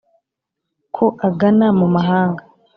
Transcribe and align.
Ko 0.95 1.05
agana 1.27 1.67
mu 1.79 1.87
mahanga 1.95 2.43